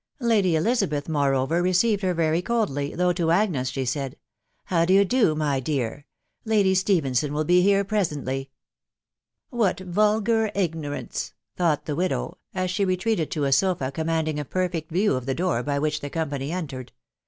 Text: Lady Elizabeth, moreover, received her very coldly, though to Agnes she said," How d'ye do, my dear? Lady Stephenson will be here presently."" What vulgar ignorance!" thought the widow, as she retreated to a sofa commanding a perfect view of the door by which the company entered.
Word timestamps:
Lady 0.19 0.55
Elizabeth, 0.55 1.07
moreover, 1.07 1.61
received 1.61 2.01
her 2.01 2.15
very 2.15 2.41
coldly, 2.41 2.95
though 2.95 3.13
to 3.13 3.29
Agnes 3.29 3.69
she 3.69 3.85
said," 3.85 4.17
How 4.71 4.83
d'ye 4.83 5.03
do, 5.03 5.35
my 5.35 5.59
dear? 5.59 6.07
Lady 6.43 6.73
Stephenson 6.73 7.31
will 7.35 7.43
be 7.43 7.61
here 7.61 7.83
presently."" 7.83 8.49
What 9.61 9.79
vulgar 9.79 10.49
ignorance!" 10.55 11.33
thought 11.55 11.85
the 11.85 11.95
widow, 11.95 12.39
as 12.51 12.71
she 12.71 12.83
retreated 12.83 13.29
to 13.29 13.43
a 13.43 13.51
sofa 13.51 13.91
commanding 13.91 14.39
a 14.39 14.43
perfect 14.43 14.91
view 14.91 15.13
of 15.15 15.27
the 15.27 15.35
door 15.35 15.61
by 15.61 15.77
which 15.77 15.99
the 15.99 16.09
company 16.09 16.51
entered. 16.51 16.93